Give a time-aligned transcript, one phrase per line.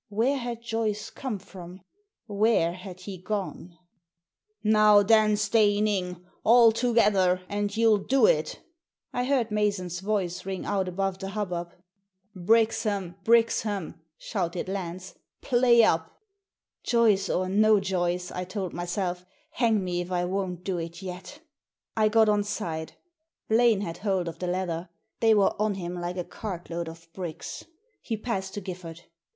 [0.09, 1.81] Where had Joyce come from?
[2.25, 3.77] Where had he gone?
[4.63, 6.25] "Now then, Steyning!
[6.43, 8.63] All together, and you'll do it!"
[9.13, 11.73] I heard Mason's voice ring out above the hubbub."
[12.49, 16.09] Brixham, Brixham!" shouted Lance." Play up!"
[16.83, 21.25] "Joyce or no Joyce," I told myself, "hang me if I won't do it yet!"
[21.25, 22.93] Digitized by VjOOQIC THE FIFTEENTH MAN 163 I got on side.
[23.49, 24.89] Blaine had hold of the leather.
[25.19, 27.63] They were on him like a cartload of bricks.
[28.01, 29.01] He passed to GifTard.